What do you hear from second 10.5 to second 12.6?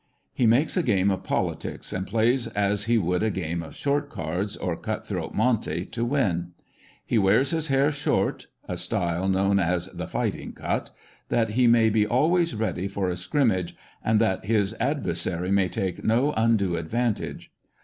cut'— that he may be al ways